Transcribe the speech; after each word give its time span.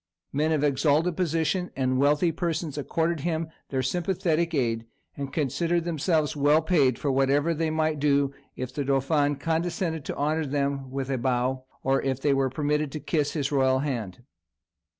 Men 0.33 0.51
of 0.51 0.63
exalted 0.63 1.15
position 1.15 1.69
and 1.75 1.99
wealthy 1.99 2.31
persons 2.31 2.75
accorded 2.75 3.19
him 3.19 3.49
their 3.69 3.83
sympathetic 3.83 4.51
aid, 4.55 4.87
and 5.15 5.31
considered 5.31 5.85
themselves 5.85 6.35
well 6.35 6.63
paid 6.63 6.97
for 6.97 7.11
whatever 7.11 7.53
they 7.53 7.69
might 7.69 7.99
do 7.99 8.33
if 8.55 8.73
"the 8.73 8.83
dauphin" 8.83 9.35
condescended 9.35 10.03
to 10.05 10.15
honour 10.17 10.47
them 10.47 10.89
with 10.89 11.11
a 11.11 11.19
bow, 11.19 11.65
or 11.83 12.01
if 12.01 12.19
they 12.19 12.33
were 12.33 12.49
permitted 12.49 12.91
to 12.93 12.99
kiss 12.99 13.33
his 13.33 13.51
royal 13.51 13.77
hand. 13.81 14.23